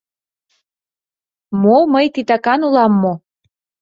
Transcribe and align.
—Мо, 1.61 1.77
мый 1.93 2.05
титакан 2.13 2.59
улам 2.67 2.93
мо? 3.01 3.13